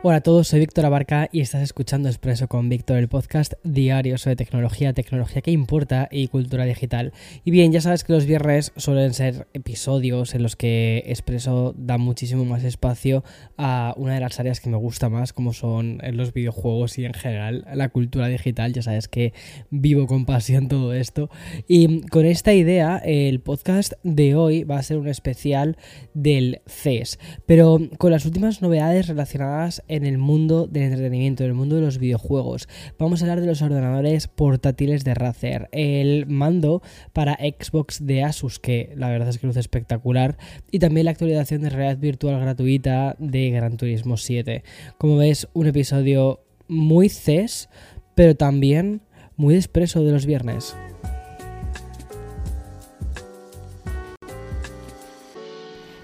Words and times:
Hola 0.00 0.18
a 0.18 0.20
todos, 0.20 0.46
soy 0.46 0.60
Víctor 0.60 0.86
Abarca 0.86 1.28
y 1.32 1.40
estás 1.40 1.60
escuchando 1.60 2.08
Expreso 2.08 2.46
con 2.46 2.68
Víctor, 2.68 2.98
el 2.98 3.08
podcast 3.08 3.54
diario 3.64 4.16
sobre 4.16 4.36
tecnología, 4.36 4.92
tecnología 4.92 5.42
que 5.42 5.50
importa 5.50 6.08
y 6.12 6.28
cultura 6.28 6.64
digital. 6.66 7.12
Y 7.44 7.50
bien, 7.50 7.72
ya 7.72 7.80
sabes 7.80 8.04
que 8.04 8.12
los 8.12 8.24
viernes 8.24 8.72
suelen 8.76 9.12
ser 9.12 9.48
episodios 9.54 10.36
en 10.36 10.44
los 10.44 10.54
que 10.54 11.02
Expreso 11.06 11.74
da 11.76 11.98
muchísimo 11.98 12.44
más 12.44 12.62
espacio 12.62 13.24
a 13.56 13.92
una 13.96 14.14
de 14.14 14.20
las 14.20 14.38
áreas 14.38 14.60
que 14.60 14.70
me 14.70 14.76
gusta 14.76 15.08
más, 15.08 15.32
como 15.32 15.52
son 15.52 15.98
los 16.12 16.32
videojuegos 16.32 16.96
y 16.98 17.04
en 17.04 17.12
general 17.12 17.66
la 17.74 17.88
cultura 17.88 18.28
digital. 18.28 18.72
Ya 18.74 18.82
sabes 18.82 19.08
que 19.08 19.32
vivo 19.70 20.06
con 20.06 20.26
pasión 20.26 20.68
todo 20.68 20.94
esto. 20.94 21.28
Y 21.66 22.02
con 22.02 22.24
esta 22.24 22.54
idea, 22.54 22.98
el 22.98 23.40
podcast 23.40 23.94
de 24.04 24.36
hoy 24.36 24.62
va 24.62 24.78
a 24.78 24.82
ser 24.84 24.98
un 24.98 25.08
especial 25.08 25.76
del 26.14 26.60
CES, 26.68 27.18
pero 27.46 27.80
con 27.98 28.12
las 28.12 28.26
últimas 28.26 28.62
novedades 28.62 29.08
relacionadas 29.08 29.82
en 29.88 30.06
el 30.06 30.18
mundo 30.18 30.66
del 30.66 30.84
entretenimiento, 30.84 31.44
en 31.44 31.50
el 31.50 31.54
mundo 31.54 31.76
de 31.76 31.82
los 31.82 31.98
videojuegos. 31.98 32.68
Vamos 32.98 33.20
a 33.20 33.24
hablar 33.24 33.40
de 33.40 33.46
los 33.46 33.62
ordenadores 33.62 34.28
portátiles 34.28 35.04
de 35.04 35.14
Razer, 35.14 35.68
el 35.72 36.26
mando 36.26 36.82
para 37.12 37.34
Xbox 37.34 38.04
de 38.06 38.22
Asus, 38.22 38.58
que 38.58 38.92
la 38.96 39.08
verdad 39.08 39.28
es 39.28 39.38
que 39.38 39.46
luce 39.46 39.60
espectacular, 39.60 40.38
y 40.70 40.78
también 40.78 41.06
la 41.06 41.12
actualización 41.12 41.62
de 41.62 41.70
realidad 41.70 41.98
virtual 41.98 42.40
gratuita 42.40 43.16
de 43.18 43.50
Gran 43.50 43.76
Turismo 43.76 44.16
7. 44.16 44.62
Como 44.98 45.16
ves, 45.16 45.48
un 45.52 45.66
episodio 45.66 46.40
muy 46.68 47.08
CES, 47.08 47.68
pero 48.14 48.34
también 48.34 49.02
muy 49.36 49.54
expreso 49.54 50.02
de 50.04 50.12
los 50.12 50.26
viernes. 50.26 50.76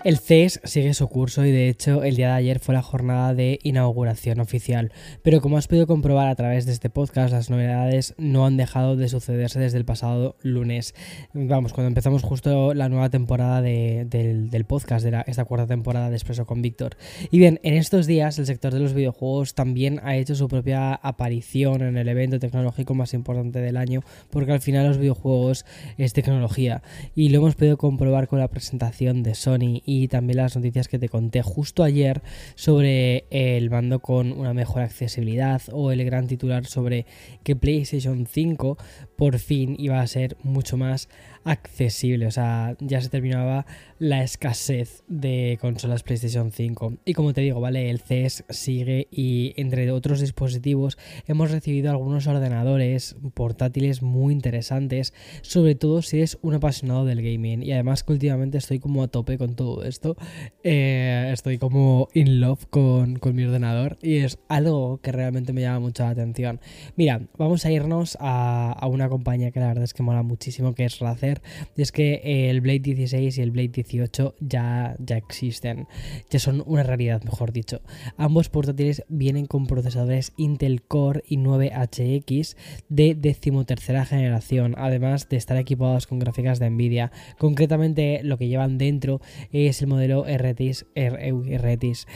El 0.04 0.18
CES 0.18 0.60
sigue 0.64 0.92
su 0.92 1.08
curso 1.08 1.46
y 1.46 1.50
de 1.50 1.70
hecho 1.70 2.02
el 2.02 2.16
día 2.16 2.26
de 2.26 2.34
ayer 2.34 2.58
fue 2.58 2.74
la 2.74 2.82
jornada 2.82 3.32
de 3.32 3.58
inauguración 3.62 4.38
oficial, 4.38 4.92
pero 5.22 5.40
como 5.40 5.56
has 5.56 5.66
podido 5.66 5.86
comprobar 5.86 6.28
a 6.28 6.34
través 6.34 6.66
de 6.66 6.72
este 6.72 6.90
podcast, 6.90 7.32
las 7.32 7.48
novedades 7.48 8.14
no 8.18 8.44
han 8.44 8.58
dejado 8.58 8.96
de 8.96 9.08
sucederse 9.08 9.58
desde 9.58 9.78
el 9.78 9.86
pasado 9.86 10.36
lunes. 10.42 10.94
Vamos, 11.32 11.72
cuando 11.72 11.88
empezamos 11.88 12.22
justo 12.22 12.74
la 12.74 12.90
nueva 12.90 13.08
temporada 13.08 13.62
del, 13.62 14.66
podcast, 14.68 15.06
de 15.06 15.24
esta 15.26 15.46
cuarta 15.46 15.68
temporada 15.68 16.10
de 16.10 16.16
Expreso 16.16 16.44
con 16.44 16.60
Víctor. 16.60 16.98
Y 17.30 17.38
bien, 17.38 17.58
en 17.62 17.72
estos 17.72 18.06
días 18.06 18.38
el 18.38 18.44
sector 18.44 18.74
de 18.74 18.80
los 18.80 18.92
videojuegos 18.92 19.54
también 19.54 20.02
ha 20.02 20.16
hecho 20.16 20.34
su 20.34 20.48
propia 20.48 20.92
aparición 20.96 21.80
en 21.80 21.96
el 21.96 22.08
evento 22.08 22.38
tecnológico 22.38 22.92
más 22.92 23.14
importante 23.14 23.60
del 23.62 23.78
año, 23.78 24.02
porque 24.28 24.52
al 24.52 24.60
final 24.60 24.86
los 24.86 24.98
videojuegos 24.98 25.64
es 25.96 26.12
tecnología 26.12 26.82
y 27.14 27.30
lo 27.30 27.38
hemos 27.38 27.54
podido 27.54 27.78
comprobar 27.78 28.28
con 28.28 28.38
la 28.38 28.48
presentación 28.48 29.22
de 29.22 29.34
Sony 29.34 29.80
y 29.86 29.93
también 30.08 30.38
las 30.38 30.56
noticias 30.56 30.88
que 30.88 30.98
te 30.98 31.08
conté 31.08 31.42
justo 31.42 31.82
ayer 31.82 32.22
sobre 32.54 33.24
el 33.30 33.70
mando 33.70 34.00
con 34.00 34.32
una 34.32 34.54
mejor 34.54 34.82
accesibilidad 34.82 35.62
o 35.72 35.92
el 35.92 36.04
gran 36.04 36.26
titular 36.26 36.66
sobre 36.66 37.06
que 37.42 37.56
PlayStation 37.56 38.26
5 38.26 38.76
por 39.16 39.38
fin 39.38 39.76
iba 39.78 40.00
a 40.00 40.06
ser 40.06 40.36
mucho 40.42 40.76
más 40.76 41.08
accesible. 41.44 42.26
O 42.26 42.30
sea, 42.30 42.76
ya 42.80 43.00
se 43.00 43.08
terminaba 43.08 43.66
la 43.98 44.22
escasez 44.22 45.04
de 45.08 45.58
consolas 45.60 46.02
PlayStation 46.02 46.50
5. 46.50 46.94
Y 47.04 47.14
como 47.14 47.32
te 47.32 47.42
digo, 47.42 47.60
¿vale? 47.60 47.90
El 47.90 48.00
CES 48.00 48.44
sigue 48.48 49.08
y 49.10 49.54
entre 49.56 49.90
otros 49.90 50.20
dispositivos 50.20 50.98
hemos 51.26 51.50
recibido 51.50 51.90
algunos 51.90 52.26
ordenadores 52.26 53.16
portátiles 53.34 54.02
muy 54.02 54.32
interesantes, 54.32 55.12
sobre 55.42 55.74
todo 55.74 56.02
si 56.02 56.18
eres 56.18 56.38
un 56.42 56.54
apasionado 56.54 57.04
del 57.04 57.22
gaming. 57.22 57.62
Y 57.62 57.72
además 57.72 58.02
que 58.02 58.12
últimamente 58.12 58.58
estoy 58.58 58.78
como 58.78 59.02
a 59.02 59.08
tope 59.08 59.38
con 59.38 59.54
todo 59.54 59.83
esto. 59.84 60.16
Eh, 60.62 61.30
estoy 61.32 61.58
como 61.58 62.08
in 62.14 62.40
love 62.40 62.66
con, 62.70 63.20
mi 63.34 63.44
ordenador 63.44 63.98
y 64.02 64.18
es 64.18 64.38
algo 64.48 64.98
que 65.02 65.10
realmente 65.10 65.52
me 65.52 65.62
llama 65.62 65.80
mucho 65.80 66.04
la 66.04 66.10
atención. 66.10 66.60
Mira, 66.96 67.22
vamos 67.36 67.64
a 67.64 67.72
irnos 67.72 68.16
a, 68.20 68.72
a 68.72 68.86
una 68.86 69.08
compañía 69.08 69.50
que 69.50 69.60
la 69.60 69.68
verdad 69.68 69.84
es 69.84 69.94
que 69.94 70.02
mola 70.02 70.22
muchísimo, 70.22 70.74
que 70.74 70.84
es 70.84 70.98
Razer 70.98 71.42
y 71.76 71.82
es 71.82 71.92
que 71.92 72.50
el 72.50 72.60
Blade 72.60 72.80
16 72.80 73.38
y 73.38 73.42
el 73.42 73.50
Blade 73.50 73.68
18 73.68 74.34
ya, 74.40 74.96
ya 74.98 75.16
existen, 75.16 75.86
ya 76.30 76.38
son 76.38 76.62
una 76.66 76.82
realidad, 76.82 77.22
mejor 77.22 77.52
dicho. 77.52 77.80
Ambos 78.16 78.48
portátiles 78.48 79.04
vienen 79.08 79.46
con 79.46 79.66
procesadores 79.66 80.32
Intel 80.36 80.82
Core 80.82 81.22
i9HX 81.28 82.56
de 82.88 83.14
decimotercera 83.14 84.04
generación, 84.04 84.74
además 84.78 85.28
de 85.28 85.36
estar 85.36 85.56
equipados 85.56 86.06
con 86.06 86.18
gráficas 86.18 86.58
de 86.58 86.70
Nvidia. 86.70 87.12
Concretamente, 87.38 88.20
lo 88.22 88.38
que 88.38 88.48
llevan 88.48 88.78
dentro 88.78 89.20
es 89.52 89.73
el 89.82 89.88
modelo 89.88 90.24
RTX, 90.24 90.86
RTX, 90.94 92.06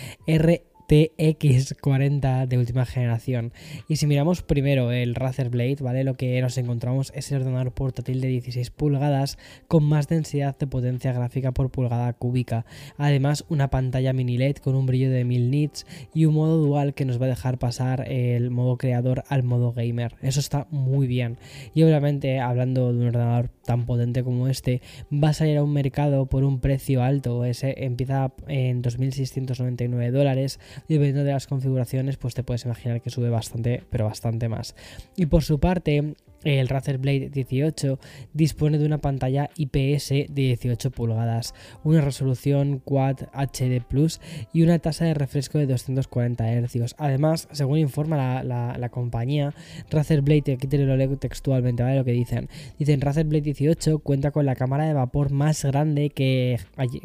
TX40 0.89 2.47
de 2.47 2.59
última 2.59 2.87
generación. 2.87 3.53
Y 3.89 3.97
si 3.97 4.07
miramos 4.07 4.43
primero 4.43 4.91
el 4.91 5.15
Razer 5.15 5.51
Blade, 5.51 5.77
¿vale? 5.81 6.03
Lo 6.03 6.15
que 6.15 6.41
nos 6.41 6.57
encontramos 6.57 7.13
es 7.15 7.31
el 7.31 7.43
ordenador 7.43 7.73
portátil 7.73 8.21
de 8.21 8.29
16 8.29 8.71
pulgadas 8.71 9.39
con 9.69 9.85
más 9.85 10.09
densidad 10.09 10.57
de 10.59 10.67
potencia 10.67 11.13
gráfica 11.13 11.53
por 11.53 11.71
pulgada 11.71 12.13
cúbica. 12.15 12.65
Además, 12.97 13.45
una 13.49 13.69
pantalla 13.69 14.13
mini 14.13 14.39
LED 14.39 14.57
con 14.57 14.75
un 14.75 14.87
brillo 14.87 15.11
de 15.11 15.25
1000 15.25 15.51
nits 15.51 15.87
y 16.15 16.25
un 16.25 16.35
modo 16.35 16.57
dual 16.57 16.95
que 16.95 17.05
nos 17.05 17.21
va 17.21 17.27
a 17.27 17.31
dejar 17.31 17.59
pasar 17.59 18.11
el 18.11 18.51
modo 18.51 18.79
creador 18.79 19.25
al 19.29 19.43
modo 19.43 19.73
gamer. 19.73 20.15
Eso 20.23 20.41
está 20.41 20.67
muy 20.71 21.07
bien. 21.07 21.37
Y 21.75 21.83
obviamente, 21.83 22.41
hablando 22.41 22.93
de 22.93 22.99
un 22.99 23.07
ordenador 23.09 23.51
tan 23.65 23.85
potente 23.85 24.25
como 24.25 24.49
este, 24.49 24.81
va 25.13 25.31
a 25.31 25.35
salir 25.35 25.59
a 25.59 25.63
un 25.63 25.73
mercado 25.73 26.27
por 26.27 26.45
un 26.45 26.61
precio 26.61 27.03
alto. 27.03 27.45
Ese 27.45 27.75
empieza 27.85 28.33
en 28.47 28.83
2.699 28.83 30.11
dólares 30.11 30.59
dependiendo 30.89 31.25
de 31.25 31.33
las 31.33 31.47
configuraciones 31.47 32.17
pues 32.17 32.35
te 32.35 32.43
puedes 32.43 32.65
imaginar 32.65 33.01
que 33.01 33.11
sube 33.11 33.31
bastante, 33.31 33.83
pero 33.91 34.05
bastante 34.05 34.49
más. 34.49 34.75
Y 35.17 35.27
por 35.27 35.43
su 35.43 35.59
parte, 35.59 36.15
el 36.45 36.69
Razer 36.69 36.99
Blade 36.99 37.31
18 37.31 37.99
dispone 38.33 38.79
de 38.79 38.87
una 38.87 38.99
pantalla 38.99 39.51
IPS 39.57 40.09
de 40.09 40.29
18 40.29 40.91
pulgadas, 40.91 41.55
una 41.85 42.01
resolución 42.01 42.81
Quad 42.85 43.29
HD 43.33 43.83
Plus 43.87 44.21
y 44.53 44.63
una 44.63 44.79
tasa 44.79 45.05
de 45.05 45.15
refresco 45.15 45.59
de 45.59 45.67
240 45.67 46.45
Hz. 46.45 46.95
Además, 46.99 47.49
según 47.53 47.79
informa 47.79 48.43
la, 48.43 48.89
compañía, 48.91 49.55
Razer 49.91 50.23
Blade, 50.23 50.55
aquí 50.55 50.67
te 50.67 50.79
lo 50.79 50.97
leo 50.97 51.17
textualmente, 51.17 51.83
¿vale? 51.83 51.97
Lo 51.97 52.05
que 52.05 52.13
dicen. 52.13 52.49
Dicen, 52.79 53.01
Razer 53.01 53.27
Blade 53.27 53.43
18 53.43 53.99
cuenta 53.99 54.31
con 54.31 54.47
la 54.47 54.55
cámara 54.55 54.87
de 54.87 54.95
vapor 54.95 55.31
más 55.31 55.65
grande 55.65 56.11
que 56.11 56.59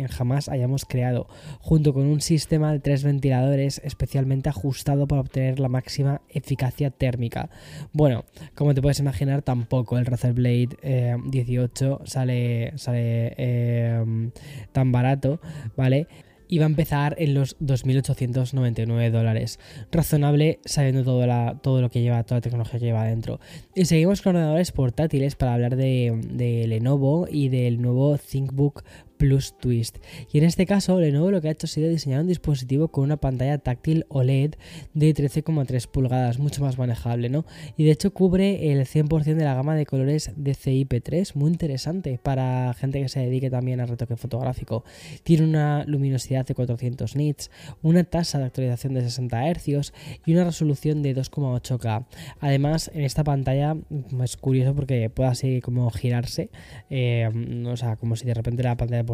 jamás 0.10 0.50
hayamos 0.50 0.86
creado, 0.86 1.28
junto 1.60 1.94
con 1.94 2.06
un 2.06 2.22
sistema 2.22 2.72
de 2.72 2.80
tres 2.80 3.04
ventiladores 3.04 3.82
especialmente 3.84 4.50
ajustado 4.50 5.08
para 5.08 5.22
obtener 5.22 5.60
la 5.60 5.70
máxima 5.70 6.22
eficacia 6.30 6.90
térmica. 6.92 7.50
Bueno, 7.92 8.26
como 8.56 8.74
te 8.74 8.82
puedes 8.82 9.00
imaginar, 9.00 9.23
tampoco 9.44 9.98
el 9.98 10.06
Razer 10.06 10.34
Blade 10.34 11.18
18 11.26 12.02
eh, 12.02 12.08
sale, 12.08 12.74
sale 12.78 13.34
eh, 13.38 14.32
tan 14.72 14.92
barato, 14.92 15.40
¿vale? 15.76 16.08
y 16.54 16.60
va 16.60 16.66
a 16.66 16.68
empezar 16.68 17.16
en 17.18 17.34
los 17.34 17.58
2.899 17.62 19.10
dólares. 19.10 19.60
Razonable 19.92 20.60
sabiendo 20.66 21.04
todo, 21.04 21.26
la, 21.26 21.60
todo 21.64 21.82
lo 21.82 21.90
que 21.90 22.02
lleva, 22.04 22.22
toda 22.24 22.38
la 22.38 22.42
tecnología 22.42 22.80
que 22.80 22.86
lleva 22.86 23.02
adentro. 23.02 23.40
Y 23.74 23.86
seguimos 23.86 24.22
con 24.22 24.36
ordenadores 24.36 24.72
portátiles 24.72 25.36
para 25.36 25.56
hablar 25.56 25.76
de, 25.76 26.22
de 26.32 26.68
Lenovo 26.68 27.28
y 27.28 27.50
del 27.50 27.82
nuevo 27.82 28.20
ThinkBook 28.20 28.84
Plus 29.24 29.58
Twist. 29.58 30.00
Y 30.34 30.40
en 30.40 30.44
este 30.44 30.66
caso, 30.66 31.00
Lenovo 31.00 31.32
lo 31.32 31.40
que 31.40 31.48
ha 31.48 31.52
hecho 31.52 31.66
ha 31.66 31.70
sido 31.70 31.88
diseñar 31.88 32.20
un 32.20 32.28
dispositivo 32.28 32.90
con 32.90 33.06
una 33.06 33.16
pantalla 33.16 33.58
táctil 33.58 34.06
OLED 34.10 34.56
de 34.94 35.16
13,3 35.16 35.88
pulgadas, 35.88 36.40
mucho 36.40 36.62
más 36.62 36.78
manejable, 36.78 37.30
¿no? 37.30 37.46
Y 37.78 37.86
de 37.86 37.92
hecho 37.92 38.14
cubre 38.14 38.74
el 38.74 38.86
100% 38.86 39.24
de 39.24 39.46
la 39.46 39.54
gama 39.54 39.76
de 39.76 39.86
colores 39.86 40.34
DCI-P3, 40.36 41.36
muy 41.36 41.52
interesante 41.52 42.20
para 42.22 42.74
gente 42.74 43.02
que 43.02 43.08
se 43.08 43.22
dedique 43.22 43.50
también 43.50 43.80
al 43.80 43.88
retoque 43.88 44.18
fotográfico. 44.18 44.84
Tiene 45.24 45.46
una 45.46 45.86
luminosidad 45.86 46.46
de 46.46 46.54
400 46.54 47.16
nits, 47.16 47.50
una 47.82 48.04
tasa 48.04 48.40
de 48.40 48.46
actualización 48.48 48.94
de 48.94 49.04
60 49.04 49.54
Hz 49.54 49.94
y 50.26 50.34
una 50.34 50.44
resolución 50.44 51.02
de 51.02 51.16
2,8K. 51.16 52.08
Además, 52.42 52.92
en 52.94 53.06
esta 53.06 53.24
pantalla 53.24 53.76
mm, 53.76 54.22
es 54.22 54.36
curioso 54.36 54.76
porque 54.76 55.10
puede 55.10 55.30
así 55.30 55.62
como 55.62 55.90
girarse, 55.92 56.50
eh, 56.90 57.30
o 57.66 57.78
sea, 57.78 57.96
como 57.96 58.18
si 58.18 58.26
de 58.26 58.34
repente 58.34 58.64
la 58.64 58.76
pantalla 58.76 59.06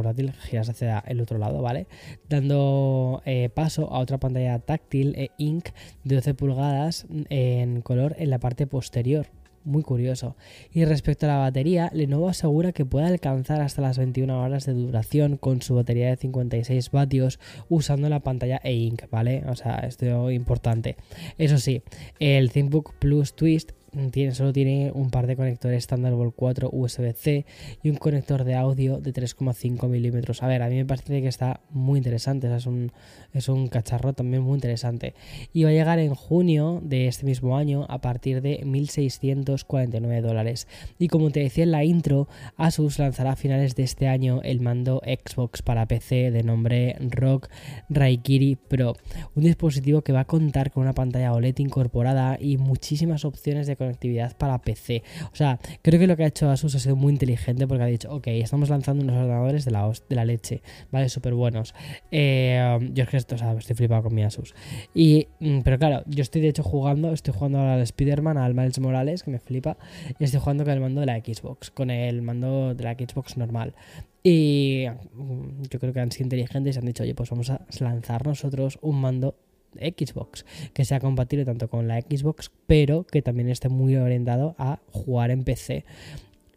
giras 0.41 0.69
hacia 0.69 0.99
el 0.99 1.21
otro 1.21 1.37
lado, 1.37 1.61
¿vale? 1.61 1.87
Dando 2.27 3.21
eh, 3.25 3.49
paso 3.53 3.93
a 3.93 3.99
otra 3.99 4.17
pantalla 4.17 4.59
táctil 4.59 5.15
e 5.15 5.31
ink 5.37 5.69
de 6.03 6.15
12 6.15 6.33
pulgadas 6.33 7.05
en 7.29 7.81
color 7.81 8.15
en 8.17 8.29
la 8.29 8.39
parte 8.39 8.67
posterior 8.67 9.27
muy 9.63 9.83
curioso. 9.83 10.35
Y 10.71 10.85
respecto 10.85 11.25
a 11.25 11.29
la 11.29 11.37
batería, 11.37 11.89
Lenovo 11.93 12.29
asegura 12.29 12.71
que 12.71 12.85
puede 12.85 13.07
alcanzar 13.07 13.61
hasta 13.61 13.81
las 13.81 13.97
21 13.97 14.41
horas 14.41 14.65
de 14.65 14.73
duración 14.73 15.37
con 15.37 15.61
su 15.61 15.75
batería 15.75 16.09
de 16.09 16.17
56 16.17 16.91
vatios 16.91 17.39
usando 17.69 18.09
la 18.09 18.21
pantalla 18.21 18.59
e-ink, 18.63 19.03
¿vale? 19.11 19.43
O 19.47 19.55
sea, 19.55 19.77
esto 19.79 20.29
es 20.29 20.35
importante. 20.35 20.97
Eso 21.37 21.57
sí, 21.57 21.81
el 22.19 22.51
ThinkBook 22.51 22.93
Plus 22.99 23.33
Twist 23.33 23.71
solo 24.31 24.53
tiene 24.53 24.91
un 24.93 25.09
par 25.09 25.27
de 25.27 25.35
conectores 25.35 25.87
Thunderbolt 25.87 26.33
4 26.35 26.69
USB-C 26.71 27.45
y 27.83 27.89
un 27.89 27.97
conector 27.97 28.43
de 28.43 28.55
audio 28.55 28.99
de 28.99 29.13
3,5 29.13 29.87
milímetros. 29.87 30.43
A 30.43 30.47
ver, 30.47 30.61
a 30.61 30.69
mí 30.69 30.75
me 30.75 30.85
parece 30.85 31.21
que 31.21 31.27
está 31.27 31.61
muy 31.69 31.97
interesante, 31.97 32.53
es, 32.55 32.65
un, 32.65 32.91
es 33.33 33.49
un 33.49 33.67
cacharro 33.67 34.13
también 34.13 34.43
muy 34.43 34.55
interesante. 34.55 35.13
Y 35.53 35.63
va 35.63 35.69
a 35.69 35.73
llegar 35.73 35.99
en 35.99 36.15
junio 36.15 36.81
de 36.83 37.07
este 37.07 37.25
mismo 37.25 37.57
año 37.57 37.85
a 37.89 37.99
partir 37.99 38.41
de 38.41 38.61
1.649 38.61 40.21
dólares. 40.21 40.67
Y 40.97 41.07
como 41.07 41.31
te 41.31 41.41
decía 41.41 41.63
en 41.63 41.71
la 41.71 41.83
intro, 41.83 42.27
Asus 42.57 42.99
lanzará 42.99 43.31
a 43.31 43.35
finales 43.35 43.75
de 43.75 43.83
este 43.83 44.07
año 44.07 44.41
el 44.43 44.59
mando 44.59 45.01
Xbox 45.05 45.61
para 45.61 45.87
PC 45.87 46.31
de 46.31 46.43
nombre 46.43 46.95
ROG 46.99 47.47
Raikiri 47.89 48.55
Pro, 48.55 48.95
un 49.35 49.43
dispositivo 49.43 50.01
que 50.01 50.13
va 50.13 50.21
a 50.21 50.25
contar 50.25 50.71
con 50.71 50.83
una 50.83 50.93
pantalla 50.93 51.33
OLED 51.33 51.57
incorporada 51.59 52.37
y 52.39 52.57
muchísimas 52.57 53.25
opciones 53.25 53.67
de 53.67 53.75
conectividad 53.79 54.37
para 54.37 54.59
PC. 54.59 55.01
O 55.33 55.35
sea, 55.35 55.59
creo 55.81 55.99
que 55.99 56.05
lo 56.05 56.15
que 56.15 56.23
ha 56.23 56.27
hecho 56.27 56.49
Asus 56.51 56.75
ha 56.75 56.79
sido 56.79 56.95
muy 56.95 57.11
inteligente 57.11 57.65
porque 57.67 57.83
ha 57.83 57.87
dicho, 57.87 58.13
ok, 58.13 58.27
estamos 58.27 58.69
lanzando 58.69 59.03
unos 59.03 59.15
ordenadores 59.15 59.65
de 59.65 59.71
la, 59.71 59.91
de 60.07 60.15
la 60.15 60.25
leche, 60.25 60.61
¿vale? 60.91 61.09
Súper 61.09 61.33
buenos. 61.33 61.73
Eh, 62.11 62.77
yo 62.93 63.03
es 63.03 63.09
que 63.09 63.17
esto, 63.17 63.35
o 63.35 63.37
sea, 63.37 63.53
estoy 63.53 63.75
flipado 63.75 64.03
con 64.03 64.13
mi 64.13 64.23
Asus. 64.23 64.53
Y, 64.93 65.27
mm, 65.39 65.61
pero 65.61 65.79
claro, 65.79 66.03
yo 66.05 66.21
estoy 66.21 66.41
de 66.41 66.49
hecho 66.49 66.63
jugando, 66.63 67.11
estoy 67.13 67.33
jugando 67.33 67.59
ahora 67.59 67.73
al 67.73 67.81
Spider-Man, 67.81 68.37
al 68.37 68.53
Miles 68.53 68.79
Morales, 68.79 69.23
que 69.23 69.31
me 69.31 69.39
flipa, 69.39 69.77
y 70.19 70.23
estoy 70.23 70.39
jugando 70.39 70.63
con 70.63 70.73
el 70.73 70.79
mando 70.79 71.01
de 71.01 71.07
la 71.07 71.17
Xbox, 71.17 71.71
con 71.71 71.89
el 71.89 72.21
mando 72.21 72.75
de 72.75 72.83
la 72.83 72.93
Xbox 72.93 73.37
normal. 73.37 73.73
Y 74.23 74.85
mm, 75.13 75.63
yo 75.69 75.79
creo 75.79 75.93
que 75.93 75.99
han 75.99 76.11
sido 76.11 76.25
inteligentes 76.25 76.75
y 76.75 76.79
han 76.79 76.85
dicho, 76.85 77.03
oye, 77.03 77.15
pues 77.15 77.29
vamos 77.29 77.49
a 77.49 77.65
lanzar 77.79 78.25
nosotros 78.27 78.77
un 78.81 78.99
mando 78.99 79.35
Xbox, 79.75 80.45
que 80.73 80.85
sea 80.85 80.99
compatible 80.99 81.45
tanto 81.45 81.69
con 81.69 81.87
la 81.87 82.01
Xbox, 82.01 82.51
pero 82.67 83.05
que 83.05 83.21
también 83.21 83.49
esté 83.49 83.69
muy 83.69 83.95
orientado 83.95 84.55
a 84.57 84.79
jugar 84.91 85.31
en 85.31 85.43
PC. 85.43 85.85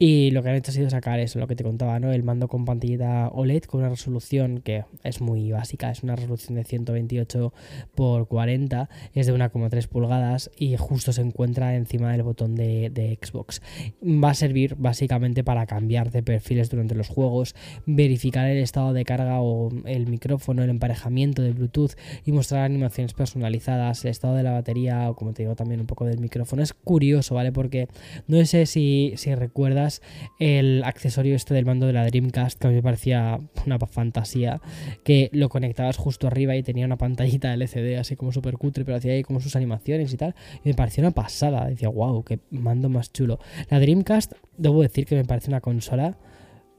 Y 0.04 0.32
lo 0.32 0.42
que 0.42 0.48
han 0.48 0.56
hecho 0.56 0.72
ha 0.72 0.74
sido 0.74 0.90
sacar 0.90 1.20
eso, 1.20 1.38
lo 1.38 1.46
que 1.46 1.54
te 1.54 1.62
contaba, 1.62 2.00
¿no? 2.00 2.10
El 2.10 2.24
mando 2.24 2.48
con 2.48 2.64
pantallita 2.64 3.28
OLED 3.28 3.62
con 3.62 3.82
una 3.82 3.88
resolución 3.88 4.60
que 4.60 4.84
es 5.04 5.20
muy 5.20 5.52
básica, 5.52 5.92
es 5.92 6.02
una 6.02 6.16
resolución 6.16 6.56
de 6.56 6.64
128 6.64 7.52
x 7.96 8.26
40, 8.28 8.88
es 9.14 9.26
de 9.28 9.32
1,3 9.32 9.86
pulgadas 9.86 10.50
y 10.58 10.76
justo 10.76 11.12
se 11.12 11.20
encuentra 11.20 11.76
encima 11.76 12.10
del 12.10 12.24
botón 12.24 12.56
de, 12.56 12.90
de, 12.90 13.16
Xbox. 13.22 13.62
Va 14.02 14.30
a 14.30 14.34
servir 14.34 14.74
básicamente 14.74 15.44
para 15.44 15.66
cambiar 15.66 16.10
de 16.10 16.24
perfiles 16.24 16.68
durante 16.68 16.96
los 16.96 17.06
juegos, 17.06 17.54
verificar 17.86 18.48
el 18.48 18.58
estado 18.58 18.92
de 18.94 19.04
carga 19.04 19.40
o 19.40 19.68
el 19.84 20.08
micrófono, 20.08 20.64
el 20.64 20.70
emparejamiento 20.70 21.42
de 21.42 21.52
Bluetooth 21.52 21.92
y 22.24 22.32
mostrar 22.32 22.64
animaciones 22.64 23.14
personalizadas, 23.14 24.04
el 24.04 24.10
estado 24.10 24.34
de 24.34 24.42
la 24.42 24.50
batería 24.50 25.08
o 25.08 25.14
como 25.14 25.32
te 25.32 25.44
digo 25.44 25.54
también 25.54 25.80
un 25.80 25.86
poco 25.86 26.06
del 26.06 26.18
micrófono. 26.18 26.60
Es 26.60 26.72
curioso, 26.72 27.36
¿vale? 27.36 27.52
Porque 27.52 27.86
no 28.26 28.44
sé 28.44 28.66
si, 28.66 29.12
si 29.14 29.32
recuerdas 29.36 29.91
el 30.38 30.82
accesorio 30.84 31.34
este 31.34 31.54
del 31.54 31.66
mando 31.66 31.86
de 31.86 31.92
la 31.92 32.04
Dreamcast, 32.06 32.58
que 32.58 32.66
a 32.66 32.70
mí 32.70 32.76
me 32.76 32.82
parecía 32.82 33.40
una 33.66 33.78
fantasía, 33.78 34.60
que 35.04 35.28
lo 35.32 35.48
conectabas 35.48 35.96
justo 35.96 36.26
arriba 36.26 36.56
y 36.56 36.62
tenía 36.62 36.86
una 36.86 36.96
pantallita 36.96 37.52
LCD 37.52 37.98
así 37.98 38.16
como 38.16 38.32
súper 38.32 38.56
cutre, 38.56 38.84
pero 38.84 38.96
hacía 38.96 39.12
ahí 39.12 39.22
como 39.22 39.40
sus 39.40 39.56
animaciones 39.56 40.12
y 40.12 40.16
tal. 40.16 40.34
Y 40.64 40.68
me 40.68 40.74
pareció 40.74 41.02
una 41.02 41.10
pasada. 41.10 41.66
Decía, 41.66 41.88
wow, 41.88 42.22
qué 42.24 42.38
mando 42.50 42.88
más 42.88 43.12
chulo. 43.12 43.38
La 43.68 43.80
Dreamcast, 43.80 44.32
debo 44.56 44.82
decir 44.82 45.06
que 45.06 45.16
me 45.16 45.24
parece 45.24 45.50
una 45.50 45.60
consola 45.60 46.16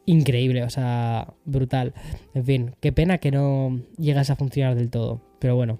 increíble, 0.06 0.63
o 0.63 0.69
sea, 0.69 1.33
brutal. 1.45 1.94
En 2.33 2.45
fin, 2.45 2.75
qué 2.80 2.92
pena 2.92 3.18
que 3.18 3.31
no 3.31 3.81
llegas 3.98 4.30
a 4.30 4.36
funcionar 4.36 4.75
del 4.75 4.89
todo. 4.89 5.21
Pero 5.39 5.56
bueno, 5.56 5.80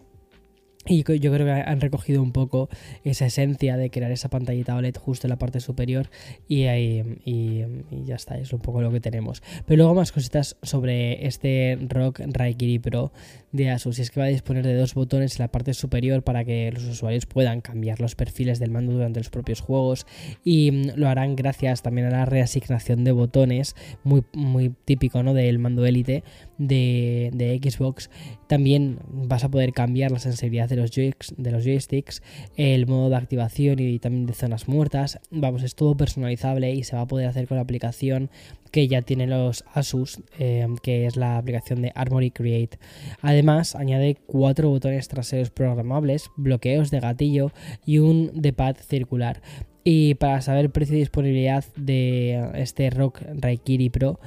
y 0.86 1.04
yo 1.04 1.32
creo 1.32 1.46
que 1.46 1.52
han 1.52 1.80
recogido 1.80 2.22
un 2.22 2.32
poco 2.32 2.70
esa 3.04 3.26
esencia 3.26 3.78
de 3.78 3.90
crear 3.90 4.12
esa 4.12 4.30
pantallita 4.30 4.76
OLED 4.76 4.98
justo 4.98 5.28
en 5.28 5.30
la 5.30 5.38
parte 5.38 5.60
superior 5.62 6.10
y, 6.48 6.64
ahí, 6.64 7.20
y, 7.24 7.64
ya 8.06 8.16
está, 8.16 8.38
es 8.38 8.52
un 8.52 8.60
poco 8.60 8.82
lo 8.82 8.92
que 8.92 9.00
tenemos. 9.00 9.42
Pero 9.66 9.78
luego 9.78 9.96
más 9.96 10.12
cositas 10.12 10.58
sobre 10.62 11.26
este 11.26 11.78
ROG 11.88 12.16
Raikiri 12.28 12.80
Pro 12.80 13.14
de 13.54 13.70
Asus. 13.70 14.00
Y 14.00 14.02
es 14.02 14.12
que 14.12 14.20
va 14.20 14.26
a 14.26 14.30
disponer 14.30 14.66
de 14.66 14.76
dos 14.76 14.94
botones 14.96 15.40
en 15.40 15.44
la 15.44 15.48
parte 15.48 15.74
superior 15.74 16.24
para 16.24 16.44
que 16.44 16.72
los 16.74 16.84
usuarios 16.84 17.26
puedan 17.26 17.62
cambiar 17.62 18.02
los 18.02 18.16
perfiles 18.16 18.60
del 18.60 18.72
mando 18.72 18.92
durante 18.92 19.20
los 19.20 19.30
propios 19.30 19.62
juegos 19.62 20.06
y 20.44 20.72
mm, 20.72 20.92
lo 20.96 21.08
harán 21.08 21.38
gracias 21.38 21.82
también 21.82 22.08
a 22.08 22.10
la 22.10 22.26
reasignación 22.26 23.04
de 23.06 23.12
botones, 23.12 23.76
muy, 24.04 24.24
muy 24.34 24.74
típico 24.84 25.24
¿no? 25.24 25.34
del 25.34 25.60
mando 25.60 25.86
Elite 25.86 26.24
de, 26.58 27.32
de 27.34 27.60
Xbox. 27.64 28.10
También 28.48 29.00
vas 29.08 29.44
a 29.44 29.50
poder 29.50 29.72
cambiar 29.72 30.12
la 30.12 30.20
sensibilidad 30.20 30.68
de 30.68 30.76
los, 30.76 30.92
de 30.92 31.52
los 31.52 31.64
joysticks, 31.64 32.22
el 32.58 32.88
modo 32.88 33.10
de 33.10 33.16
activación 33.16 33.80
y 33.80 34.00
también 34.00 34.26
de 34.26 34.34
zonas 34.34 34.68
muertas. 34.68 35.20
Vamos, 35.30 35.64
es 35.64 35.76
todo 35.76 35.96
personalizable 35.96 36.72
y 36.74 36.84
se 36.84 36.96
va 36.96 37.04
a 37.04 37.08
poder 37.08 37.28
hacer 37.28 37.48
con 37.48 37.58
la 37.58 37.64
aplicación 37.64 38.32
que 38.74 38.88
ya 38.88 39.04
tiene 39.04 39.28
los 39.28 39.64
Asus, 39.72 40.20
eh, 40.40 40.66
que 40.82 41.06
es 41.06 41.16
la 41.16 41.38
aplicación 41.38 41.84
de 41.84 41.92
Armory 41.94 42.32
Create. 42.32 42.80
Además, 43.22 43.76
añade 43.76 44.18
cuatro 44.26 44.70
botones 44.70 45.08
traseros 45.08 45.52
programables, 45.52 46.32
bloqueos 46.38 46.90
de 46.90 47.00
gatillo 47.00 47.52
y 47.86 48.00
un 48.00 48.32
de 48.34 48.52
pad 48.52 48.76
circular. 48.78 49.44
Y 49.84 50.16
para 50.16 50.42
saber 50.42 50.72
precio 50.72 50.96
y 50.96 51.02
disponibilidad 51.02 51.64
de 51.76 52.50
este 52.56 52.90
Rock 52.90 53.22
Raikiri 53.36 53.92
Pro, 53.92 54.20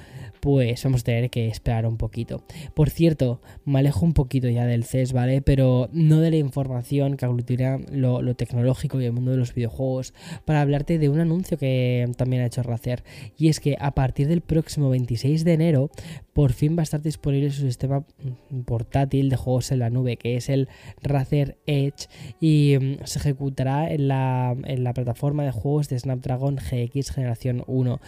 pues 0.46 0.84
vamos 0.84 1.00
a 1.00 1.04
tener 1.04 1.28
que 1.28 1.48
esperar 1.48 1.86
un 1.86 1.96
poquito. 1.96 2.44
Por 2.72 2.88
cierto, 2.88 3.40
me 3.64 3.80
alejo 3.80 4.06
un 4.06 4.12
poquito 4.12 4.48
ya 4.48 4.64
del 4.64 4.84
CES, 4.84 5.12
¿vale? 5.12 5.42
Pero 5.42 5.88
no 5.92 6.20
de 6.20 6.30
la 6.30 6.36
información 6.36 7.16
que 7.16 7.24
aglutina 7.24 7.80
lo, 7.90 8.22
tecnológico 8.36 9.00
y 9.00 9.06
el 9.06 9.12
mundo 9.12 9.32
de 9.32 9.38
los 9.38 9.54
videojuegos 9.54 10.14
para 10.44 10.60
hablarte 10.60 11.00
de 11.00 11.08
un 11.08 11.18
anuncio 11.18 11.58
que 11.58 12.08
también 12.16 12.42
ha 12.42 12.46
hecho 12.46 12.62
Razer. 12.62 13.02
Y 13.36 13.48
es 13.48 13.58
que 13.58 13.76
a 13.80 13.90
partir 13.96 14.28
del 14.28 14.40
próximo 14.40 14.88
26 14.88 15.42
de 15.44 15.52
enero, 15.52 15.90
por 16.32 16.52
fin 16.52 16.76
va 16.76 16.82
a 16.82 16.84
estar 16.84 17.02
disponible 17.02 17.50
su 17.50 17.62
sistema 17.62 18.04
portátil 18.66 19.30
de 19.30 19.36
juegos 19.36 19.72
en 19.72 19.80
la 19.80 19.90
nube, 19.90 20.16
que 20.16 20.36
es 20.36 20.48
el 20.48 20.68
Razer 21.02 21.56
Edge, 21.66 22.06
y 22.40 22.76
mm, 22.80 23.04
se 23.04 23.18
ejecutará 23.18 23.90
en 23.90 24.06
la, 24.06 24.54
en 24.64 24.84
la 24.84 24.94
plataforma 24.94 25.42
de 25.42 25.50
juegos 25.50 25.88
de 25.88 25.98
Snapdragon 25.98 26.56
GX 26.56 27.10
Generación 27.10 27.64
1. 27.66 28.00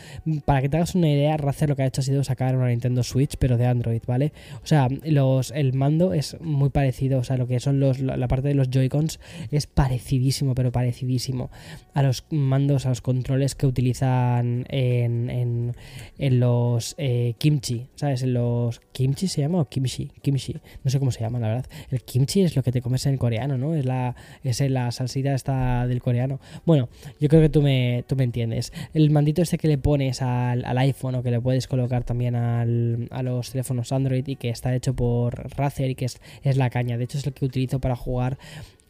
Para 0.44 0.62
que 0.62 0.68
te 0.68 0.76
hagas 0.76 0.94
una 0.94 1.10
idea, 1.10 1.36
Razer 1.36 1.68
lo 1.68 1.74
que 1.74 1.82
ha 1.82 1.86
hecho 1.86 2.00
ha 2.00 2.04
sido 2.04 2.22
sacar 2.28 2.56
una 2.56 2.68
Nintendo 2.68 3.02
Switch, 3.02 3.36
pero 3.38 3.56
de 3.56 3.66
Android, 3.66 4.02
¿vale? 4.06 4.32
O 4.62 4.66
sea, 4.66 4.88
los, 5.04 5.50
el 5.50 5.72
mando 5.72 6.12
es 6.12 6.36
muy 6.40 6.68
parecido, 6.70 7.18
o 7.18 7.24
sea, 7.24 7.36
lo 7.36 7.46
que 7.46 7.58
son 7.58 7.80
los, 7.80 8.00
la 8.00 8.28
parte 8.28 8.48
de 8.48 8.54
los 8.54 8.68
Joy-Cons 8.70 9.18
es 9.50 9.66
parecidísimo, 9.66 10.54
pero 10.54 10.70
parecidísimo 10.70 11.50
a 11.94 12.02
los 12.02 12.24
mandos, 12.30 12.86
a 12.86 12.90
los 12.90 13.00
controles 13.00 13.54
que 13.54 13.66
utilizan 13.66 14.66
en, 14.68 15.74
en, 16.18 16.40
los 16.40 16.94
eh, 16.98 17.34
kimchi, 17.38 17.88
¿sabes? 17.94 18.22
En 18.22 18.34
los 18.34 18.80
kimchi 18.92 19.26
se 19.26 19.40
llama 19.40 19.60
o 19.60 19.68
kimchi, 19.68 20.10
kimchi, 20.22 20.54
no 20.84 20.90
sé 20.90 20.98
cómo 20.98 21.10
se 21.10 21.20
llama, 21.20 21.40
la 21.40 21.48
verdad. 21.48 21.66
El 21.90 22.02
kimchi 22.02 22.42
es 22.42 22.54
lo 22.56 22.62
que 22.62 22.72
te 22.72 22.82
comes 22.82 23.06
en 23.06 23.16
coreano, 23.16 23.56
¿no? 23.56 23.74
Es 23.74 23.84
la, 23.84 24.14
es 24.44 24.60
la 24.60 24.90
salsita 24.90 25.34
esta 25.34 25.86
del 25.86 26.02
coreano. 26.02 26.40
Bueno, 26.66 26.88
yo 27.20 27.28
creo 27.28 27.40
que 27.40 27.48
tú 27.48 27.62
me, 27.62 28.04
tú 28.06 28.16
me 28.16 28.24
entiendes. 28.24 28.72
El 28.92 29.10
mandito 29.10 29.40
este 29.40 29.56
que 29.56 29.68
le 29.68 29.78
pones 29.78 30.20
al, 30.20 30.64
al 30.64 30.78
iPhone 30.78 31.14
o 31.14 31.22
que 31.22 31.30
le 31.30 31.40
puedes 31.40 31.66
colocar 31.66 32.04
también 32.04 32.17
a 32.26 33.22
los 33.22 33.50
teléfonos 33.50 33.92
Android 33.92 34.26
y 34.26 34.36
que 34.36 34.50
está 34.50 34.74
hecho 34.74 34.94
por 34.94 35.56
Razer 35.56 35.90
y 35.90 35.94
que 35.94 36.06
es, 36.06 36.20
es 36.42 36.56
la 36.56 36.70
caña. 36.70 36.98
De 36.98 37.04
hecho, 37.04 37.18
es 37.18 37.26
el 37.26 37.32
que 37.32 37.44
utilizo 37.44 37.80
para 37.80 37.96
jugar 37.96 38.38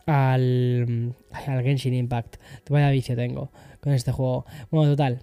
al, 0.06 1.14
al 1.46 1.62
Genshin 1.62 1.94
Impact. 1.94 2.36
Vaya 2.70 2.90
vicio 2.90 3.16
tengo 3.16 3.50
con 3.80 3.92
este 3.92 4.12
juego. 4.12 4.46
Bueno, 4.70 4.92
total, 4.92 5.20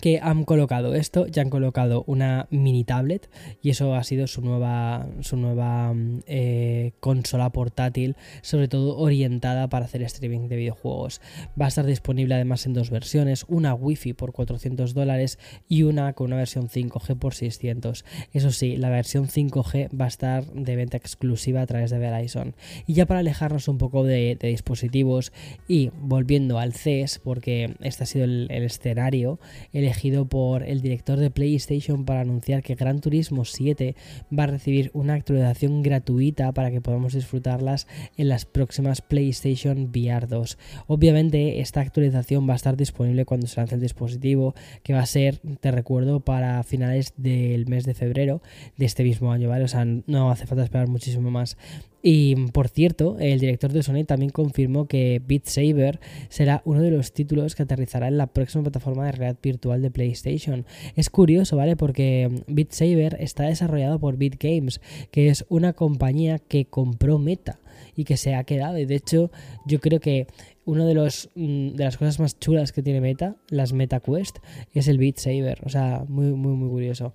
que 0.00 0.20
han 0.22 0.44
colocado 0.44 0.94
esto, 0.94 1.26
ya 1.26 1.42
han 1.42 1.50
colocado 1.50 2.04
una 2.06 2.46
mini 2.50 2.84
tablet 2.84 3.28
y 3.62 3.70
eso 3.70 3.94
ha 3.94 4.04
sido 4.04 4.26
su 4.26 4.40
nueva, 4.40 5.08
su 5.20 5.36
nueva 5.36 5.92
mm, 5.92 6.20
eh, 6.26 6.92
consola 7.00 7.50
portátil, 7.50 8.16
sobre 8.42 8.68
todo 8.68 8.96
orientada 8.96 9.68
para 9.68 9.84
hacer 9.84 10.02
streaming 10.02 10.48
de 10.48 10.56
videojuegos. 10.56 11.20
Va 11.60 11.66
a 11.66 11.68
estar 11.68 11.86
disponible 11.86 12.34
además 12.34 12.66
en 12.66 12.74
dos 12.74 12.90
versiones, 12.90 13.44
una 13.48 13.74
Wi-Fi 13.74 14.12
por 14.12 14.32
400 14.32 14.94
dólares 14.94 15.38
y 15.68 15.82
una 15.82 16.12
con 16.12 16.28
una 16.28 16.36
versión 16.36 16.68
5G 16.68 17.18
por 17.18 17.34
600. 17.34 18.04
Eso 18.32 18.50
sí, 18.50 18.76
la 18.76 18.90
versión 18.90 19.28
5G 19.28 19.98
va 19.98 20.04
a 20.06 20.08
estar 20.08 20.46
de 20.46 20.76
venta 20.76 20.96
exclusiva 20.96 21.62
a 21.62 21.66
través 21.66 21.90
de 21.90 21.98
Verizon. 21.98 22.54
Y 22.86 22.94
ya 22.94 23.06
para 23.06 23.20
alejarnos 23.20 23.68
un 23.68 23.78
poco 23.78 24.04
de, 24.04 24.38
dispositivos 24.40 25.32
y 25.68 25.90
volviendo 26.00 26.58
al 26.58 26.72
CES, 26.72 27.20
porque 27.22 27.74
este 27.80 28.04
ha 28.04 28.06
sido 28.06 28.24
el, 28.24 28.46
el 28.50 28.64
escenario, 28.64 29.38
elegido 29.80 30.26
por 30.26 30.62
el 30.62 30.80
director 30.80 31.18
de 31.18 31.30
PlayStation 31.30 32.04
para 32.04 32.20
anunciar 32.20 32.62
que 32.62 32.74
Gran 32.74 33.00
Turismo 33.00 33.44
7 33.44 33.96
va 34.36 34.44
a 34.44 34.48
recibir 34.48 34.90
una 34.94 35.14
actualización 35.14 35.82
gratuita 35.82 36.52
para 36.52 36.70
que 36.70 36.80
podamos 36.80 37.14
disfrutarlas 37.14 37.86
en 38.16 38.28
las 38.28 38.44
próximas 38.44 39.02
PlayStation 39.02 39.90
VR 39.92 40.26
2. 40.26 40.58
Obviamente 40.86 41.60
esta 41.60 41.80
actualización 41.80 42.48
va 42.48 42.54
a 42.54 42.56
estar 42.56 42.76
disponible 42.76 43.24
cuando 43.24 43.46
se 43.46 43.60
lance 43.60 43.74
el 43.74 43.80
dispositivo, 43.80 44.54
que 44.82 44.92
va 44.92 45.00
a 45.00 45.06
ser, 45.06 45.40
te 45.60 45.70
recuerdo, 45.70 46.20
para 46.20 46.62
finales 46.62 47.14
del 47.16 47.66
mes 47.66 47.84
de 47.84 47.94
febrero 47.94 48.42
de 48.76 48.86
este 48.86 49.02
mismo 49.02 49.32
año, 49.32 49.48
¿vale? 49.48 49.64
O 49.64 49.68
sea, 49.68 49.84
no 49.84 50.30
hace 50.30 50.46
falta 50.46 50.64
esperar 50.64 50.88
muchísimo 50.88 51.30
más. 51.30 51.56
Y 52.02 52.34
por 52.52 52.68
cierto, 52.68 53.16
el 53.18 53.40
director 53.40 53.72
de 53.72 53.82
Sony 53.82 54.04
también 54.06 54.30
confirmó 54.30 54.86
que 54.86 55.20
Beat 55.26 55.46
Saber 55.46 56.00
será 56.28 56.62
uno 56.64 56.80
de 56.80 56.90
los 56.90 57.12
títulos 57.12 57.54
que 57.54 57.64
aterrizará 57.64 58.08
en 58.08 58.16
la 58.16 58.28
próxima 58.28 58.64
plataforma 58.64 59.04
de 59.04 59.12
realidad 59.12 59.38
virtual 59.42 59.82
de 59.82 59.90
PlayStation. 59.90 60.64
Es 60.96 61.10
curioso, 61.10 61.56
¿vale? 61.56 61.76
Porque 61.76 62.30
Beat 62.46 62.72
Saber 62.72 63.16
está 63.20 63.44
desarrollado 63.44 63.98
por 63.98 64.16
Beat 64.16 64.36
Games, 64.40 64.80
que 65.10 65.28
es 65.28 65.44
una 65.48 65.74
compañía 65.74 66.38
que 66.38 66.64
compró 66.64 67.18
Meta 67.18 67.60
y 67.94 68.04
que 68.04 68.16
se 68.16 68.34
ha 68.34 68.44
quedado. 68.44 68.78
Y 68.78 68.86
de 68.86 68.94
hecho, 68.94 69.30
yo 69.66 69.80
creo 69.80 70.00
que 70.00 70.26
una 70.64 70.86
de, 70.86 70.94
mm, 71.34 71.76
de 71.76 71.84
las 71.84 71.98
cosas 71.98 72.18
más 72.18 72.38
chulas 72.38 72.72
que 72.72 72.82
tiene 72.82 73.02
Meta, 73.02 73.36
las 73.48 73.72
Meta 73.74 74.00
Quest, 74.00 74.38
es 74.72 74.88
el 74.88 74.96
Beat 74.96 75.18
Saber. 75.18 75.58
O 75.64 75.68
sea, 75.68 76.04
muy, 76.08 76.32
muy, 76.32 76.54
muy 76.54 76.70
curioso. 76.70 77.12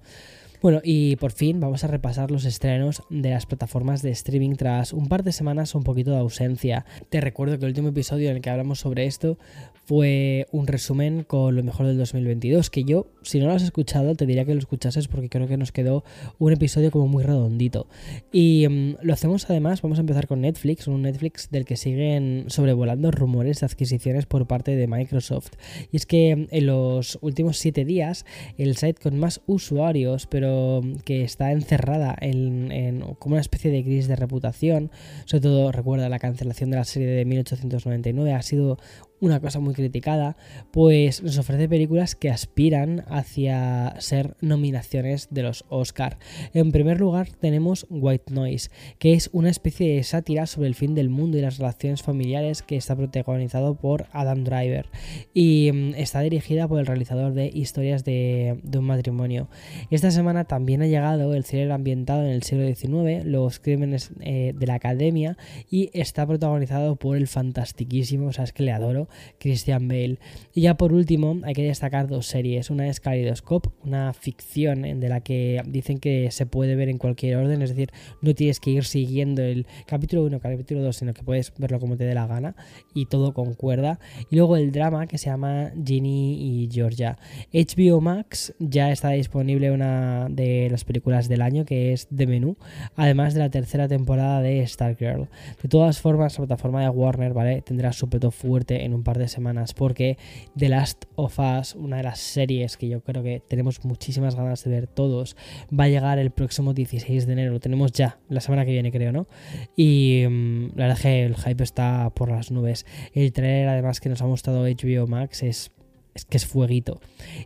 Bueno, 0.65 0.81
y 0.83 1.15
por 1.17 1.31
fin 1.31 1.59
vamos 1.59 1.83
a 1.83 1.87
repasar 1.87 2.31
los 2.31 2.43
estrenos 2.43 3.03
de 3.11 3.29
las 3.29 3.45
plataformas 3.45 4.01
de 4.01 4.09
streaming 4.09 4.55
tras 4.55 4.93
un 4.93 5.09
par 5.09 5.23
de 5.23 5.31
semanas 5.31 5.75
un 5.75 5.83
poquito 5.83 6.09
de 6.09 6.17
ausencia. 6.17 6.87
Te 7.11 7.21
recuerdo 7.21 7.59
que 7.59 7.65
el 7.65 7.69
último 7.69 7.89
episodio 7.89 8.31
en 8.31 8.37
el 8.37 8.41
que 8.41 8.49
hablamos 8.49 8.79
sobre 8.79 9.05
esto 9.05 9.37
fue 9.85 10.47
un 10.51 10.65
resumen 10.65 11.23
con 11.23 11.55
lo 11.55 11.61
mejor 11.61 11.85
del 11.85 11.99
2022, 11.99 12.71
que 12.71 12.83
yo, 12.83 13.05
si 13.21 13.39
no 13.39 13.45
lo 13.45 13.53
has 13.53 13.61
escuchado, 13.61 14.15
te 14.15 14.25
diría 14.25 14.43
que 14.43 14.55
lo 14.55 14.59
escuchases 14.59 15.07
porque 15.07 15.29
creo 15.29 15.47
que 15.47 15.55
nos 15.55 15.71
quedó 15.71 16.03
un 16.39 16.51
episodio 16.51 16.89
como 16.89 17.07
muy 17.07 17.23
redondito. 17.23 17.87
Y 18.31 18.65
mm, 18.67 18.95
lo 19.03 19.13
hacemos 19.13 19.47
además, 19.47 19.83
vamos 19.83 19.99
a 19.99 20.01
empezar 20.01 20.25
con 20.25 20.41
Netflix, 20.41 20.87
un 20.87 21.03
Netflix 21.03 21.51
del 21.51 21.65
que 21.65 21.77
siguen 21.77 22.45
sobrevolando 22.47 23.11
rumores 23.11 23.59
de 23.59 23.67
adquisiciones 23.67 24.25
por 24.25 24.47
parte 24.47 24.75
de 24.75 24.87
Microsoft. 24.87 25.51
Y 25.91 25.97
es 25.97 26.07
que 26.07 26.35
mm, 26.35 26.47
en 26.49 26.65
los 26.65 27.19
últimos 27.21 27.59
7 27.59 27.85
días, 27.85 28.25
el 28.57 28.75
site 28.77 28.99
con 28.99 29.19
más 29.19 29.41
usuarios, 29.45 30.25
pero 30.25 30.54
que 31.03 31.23
está 31.23 31.51
encerrada 31.51 32.15
en, 32.19 33.01
como 33.19 33.35
una 33.35 33.41
especie 33.41 33.71
de 33.71 33.83
crisis 33.83 34.07
de 34.07 34.15
reputación, 34.15 34.91
sobre 35.25 35.41
todo 35.41 35.71
recuerda 35.71 36.09
la 36.09 36.19
cancelación 36.19 36.69
de 36.71 36.77
la 36.77 36.83
serie 36.83 37.07
de 37.07 37.25
1899, 37.25 38.33
ha 38.33 38.41
sido 38.41 38.77
una 39.25 39.39
cosa 39.39 39.59
muy 39.59 39.73
criticada, 39.73 40.37
pues 40.71 41.23
nos 41.23 41.37
ofrece 41.37 41.67
películas 41.67 42.15
que 42.15 42.29
aspiran 42.29 43.03
hacia 43.07 43.95
ser 43.99 44.35
nominaciones 44.39 45.27
de 45.31 45.43
los 45.43 45.65
Oscar. 45.69 46.17
En 46.53 46.71
primer 46.71 46.99
lugar 46.99 47.29
tenemos 47.29 47.87
White 47.89 48.33
Noise, 48.33 48.69
que 48.99 49.13
es 49.13 49.29
una 49.33 49.49
especie 49.49 49.95
de 49.95 50.03
sátira 50.03 50.45
sobre 50.45 50.67
el 50.67 50.75
fin 50.75 50.95
del 50.95 51.09
mundo 51.09 51.37
y 51.37 51.41
las 51.41 51.57
relaciones 51.57 52.03
familiares 52.03 52.61
que 52.61 52.77
está 52.77 52.95
protagonizado 52.95 53.75
por 53.75 54.07
Adam 54.11 54.43
Driver 54.43 54.87
y 55.33 55.71
mm, 55.73 55.95
está 55.95 56.21
dirigida 56.21 56.67
por 56.67 56.79
el 56.79 56.85
realizador 56.85 57.33
de 57.33 57.49
Historias 57.53 58.03
de, 58.03 58.59
un 58.75 58.85
matrimonio. 58.85 59.47
Esta 59.89 60.11
semana 60.11 60.45
también 60.45 60.81
ha 60.81 60.87
llegado 60.87 61.33
el 61.33 61.45
thriller 61.45 61.71
ambientado 61.71 62.23
en 62.23 62.31
el 62.31 62.43
siglo 62.43 62.65
XIX, 62.67 63.25
Los 63.25 63.59
crímenes 63.59 64.11
eh, 64.19 64.53
de 64.55 64.67
la 64.67 64.75
academia 64.75 65.37
y 65.69 65.89
está 65.93 66.27
protagonizado 66.27 66.95
por 66.95 67.17
el 67.17 67.27
fantastiquísimo, 67.27 68.27
o 68.27 68.33
sea, 68.33 68.43
es 68.43 68.53
que 68.53 68.63
le 68.63 68.71
adoro, 68.71 69.07
Christian 69.39 69.87
Bale. 69.87 70.19
Y 70.53 70.61
ya 70.61 70.75
por 70.75 70.93
último, 70.93 71.39
hay 71.43 71.53
que 71.53 71.63
destacar 71.63 72.07
dos 72.07 72.27
series. 72.27 72.69
Una 72.69 72.87
es 72.87 72.99
Kaleidoscope, 72.99 73.69
una 73.83 74.13
ficción 74.13 74.81
de 74.81 75.09
la 75.09 75.21
que 75.21 75.61
dicen 75.67 75.99
que 75.99 76.31
se 76.31 76.45
puede 76.45 76.75
ver 76.75 76.89
en 76.89 76.97
cualquier 76.97 77.37
orden, 77.37 77.61
es 77.61 77.69
decir, 77.69 77.91
no 78.21 78.33
tienes 78.33 78.59
que 78.59 78.71
ir 78.71 78.85
siguiendo 78.85 79.41
el 79.41 79.65
capítulo 79.85 80.23
1, 80.23 80.39
capítulo 80.39 80.81
2, 80.81 80.95
sino 80.95 81.13
que 81.13 81.23
puedes 81.23 81.53
verlo 81.57 81.79
como 81.79 81.97
te 81.97 82.05
dé 82.05 82.13
la 82.13 82.27
gana 82.27 82.55
y 82.93 83.05
todo 83.05 83.33
concuerda. 83.33 83.99
Y 84.29 84.35
luego 84.35 84.57
el 84.57 84.71
drama 84.71 85.07
que 85.07 85.17
se 85.17 85.29
llama 85.29 85.71
Ginny 85.83 86.63
y 86.63 86.69
Georgia. 86.71 87.17
HBO 87.53 88.01
Max 88.01 88.53
ya 88.59 88.91
está 88.91 89.09
disponible 89.09 89.71
una 89.71 90.27
de 90.29 90.67
las 90.69 90.83
películas 90.83 91.27
del 91.27 91.41
año 91.41 91.65
que 91.65 91.93
es 91.93 92.07
The 92.15 92.27
Menú, 92.27 92.57
además 92.95 93.33
de 93.33 93.39
la 93.41 93.49
tercera 93.49 93.87
temporada 93.87 94.41
de 94.41 94.65
Stargirl. 94.65 95.27
De 95.61 95.69
todas 95.69 95.99
formas, 96.01 96.33
la 96.33 96.45
plataforma 96.45 96.81
de 96.81 96.89
Warner, 96.89 97.33
¿vale? 97.33 97.61
Tendrá 97.61 97.93
su 97.93 98.09
peto 98.09 98.31
fuerte 98.31 98.83
en 98.85 98.93
un 98.95 99.03
par 99.03 99.17
de 99.17 99.27
semanas 99.27 99.73
porque 99.73 100.17
The 100.57 100.69
Last 100.69 101.05
of 101.15 101.37
Us, 101.39 101.75
una 101.75 101.97
de 101.97 102.03
las 102.03 102.19
series 102.19 102.77
que 102.77 102.87
yo 102.87 103.01
creo 103.01 103.23
que 103.23 103.41
tenemos 103.47 103.83
muchísimas 103.85 104.35
ganas 104.35 104.63
de 104.63 104.71
ver 104.71 104.87
todos, 104.87 105.35
va 105.77 105.85
a 105.85 105.89
llegar 105.89 106.19
el 106.19 106.31
próximo 106.31 106.73
16 106.73 107.27
de 107.27 107.33
enero, 107.33 107.53
lo 107.53 107.59
tenemos 107.59 107.91
ya, 107.91 108.19
la 108.29 108.41
semana 108.41 108.65
que 108.65 108.71
viene 108.71 108.91
creo, 108.91 109.11
¿no? 109.11 109.27
Y 109.75 110.23
mm, 110.27 110.69
la 110.75 110.87
verdad 110.87 110.97
es 110.97 111.01
que 111.01 111.23
el 111.25 111.35
hype 111.35 111.63
está 111.63 112.09
por 112.15 112.31
las 112.31 112.51
nubes. 112.51 112.85
El 113.13 113.31
trailer 113.33 113.69
además 113.69 113.99
que 113.99 114.09
nos 114.09 114.21
ha 114.21 114.25
mostrado 114.25 114.63
HBO 114.63 115.07
Max 115.07 115.43
es 115.43 115.71
es 116.15 116.23
que 116.23 116.37
es 116.37 116.45
fueguito. 116.45 117.01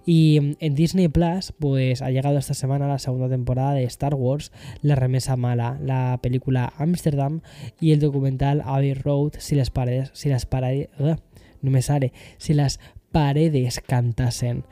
Y 0.05 0.39
mm, 0.39 0.55
en 0.59 0.75
Disney 0.75 1.07
Plus, 1.09 1.51
pues 1.59 2.01
ha 2.01 2.11
llegado 2.11 2.37
esta 2.37 2.53
semana 2.53 2.87
la 2.87 2.99
segunda 2.99 3.27
temporada 3.27 3.73
de 3.73 3.83
Star 3.83 4.15
Wars, 4.15 4.51
La 4.81 4.95
remesa 4.95 5.35
mala, 5.35 5.77
la 5.81 6.19
película 6.21 6.71
Amsterdam 6.77 7.41
y 7.81 7.91
el 7.91 7.99
documental 7.99 8.61
Abbey 8.63 8.93
Road, 8.93 9.33
si 9.39 9.55
las 9.55 9.71
paredes, 9.71 10.11
si 10.13 10.29
las 10.29 10.45
paredes, 10.45 10.89
no 11.61 11.71
me 11.71 11.81
sale, 11.81 12.13
si 12.37 12.53
las 12.53 12.79
paredes 13.11 13.81
cantasen. 13.85 14.63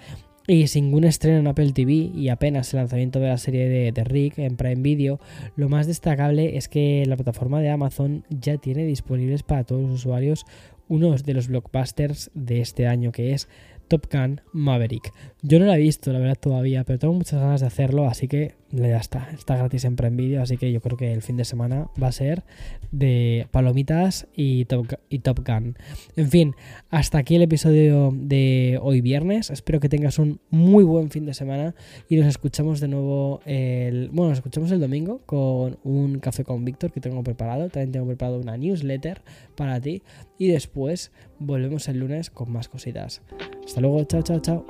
Y 0.50 0.68
sin 0.68 0.86
ningún 0.86 1.04
estreno 1.04 1.40
en 1.40 1.48
Apple 1.48 1.74
TV 1.74 1.92
y 1.92 2.30
apenas 2.30 2.74
el 2.74 2.80
lanzamiento 2.80 3.20
de 3.20 3.28
la 3.28 3.38
serie 3.38 3.68
de, 3.92 4.04
Rick 4.06 4.40
en 4.40 4.56
Prime 4.56 4.82
Video, 4.82 5.20
lo 5.58 5.68
más 5.68 5.88
destacable 5.88 6.56
es 6.56 6.70
que 6.70 7.04
la 7.06 7.18
plataforma 7.18 7.60
de 7.60 7.70
Amazon 7.70 8.24
ya 8.30 8.58
tiene 8.58 8.86
disponibles 8.86 9.44
para 9.44 9.66
todos 9.66 9.82
los 9.82 9.92
usuarios 9.92 10.46
uno 10.88 11.14
de 11.14 11.34
los 11.34 11.50
blockbusters 11.50 12.32
de 12.34 12.62
este 12.62 12.88
año, 12.88 13.12
que 13.12 13.34
es 13.34 13.50
Top 13.88 14.08
Gun 14.12 14.42
Maverick. 14.54 15.14
Yo 15.42 15.60
no 15.60 15.66
la 15.66 15.76
he 15.76 15.80
visto, 15.80 16.12
la 16.12 16.20
verdad, 16.20 16.38
todavía, 16.40 16.84
pero 16.84 17.00
tengo 17.00 17.14
muchas 17.14 17.40
ganas 17.40 17.62
de 17.62 17.68
hacerlo, 17.68 18.08
así 18.08 18.28
que 18.28 18.56
ya 18.72 18.98
está. 18.98 19.30
Está 19.32 19.56
gratis 19.56 19.86
en 19.86 19.96
Prime 19.96 20.18
Video, 20.18 20.42
así 20.42 20.58
que 20.58 20.72
yo 20.72 20.82
creo 20.82 20.98
que 20.98 21.14
el 21.14 21.22
fin 21.22 21.38
de 21.38 21.46
semana 21.46 21.90
va 22.02 22.08
a 22.08 22.12
ser 22.12 22.44
de 22.92 23.48
palomitas 23.52 24.28
y 24.36 24.66
Top, 24.66 24.88
y 25.10 25.20
Top 25.20 25.48
Gun. 25.48 25.78
En 26.16 26.30
fin, 26.30 26.56
hasta 26.90 27.20
aquí 27.20 27.36
el 27.36 27.44
episodio 27.44 28.12
de 28.14 28.80
hoy 28.82 29.02
viernes. 29.02 29.52
Espero 29.52 29.80
que 29.80 29.90
tengas 29.90 30.20
un 30.20 30.40
muy 30.50 30.84
buen 30.84 31.10
fin 31.12 31.26
de 31.26 31.34
semana 31.34 31.76
y 32.10 32.18
nos 32.18 32.28
escuchamos 32.28 32.80
de 32.80 32.88
nuevo 32.88 33.42
el... 33.46 34.10
Bueno, 34.10 34.30
nos 34.30 34.40
escuchamos 34.40 34.72
el 34.72 34.80
domingo 34.80 35.22
con 35.26 35.78
un 35.84 36.20
café 36.20 36.44
con 36.44 36.66
Víctor 36.66 36.92
que 36.92 37.00
tengo 37.00 37.24
preparado. 37.24 37.70
También 37.70 37.92
tengo 37.92 38.08
preparado 38.08 38.40
una 38.40 38.58
newsletter 38.58 39.22
para 39.56 39.80
ti 39.80 40.02
y 40.38 40.48
después 40.48 41.12
volvemos 41.40 41.88
el 41.88 42.00
lunes 42.00 42.30
con 42.30 42.52
más 42.52 42.68
cositas. 42.68 43.22
Hasta 43.68 43.82
luego, 43.82 44.02
chao, 44.06 44.22
chao, 44.22 44.40
chao. 44.40 44.66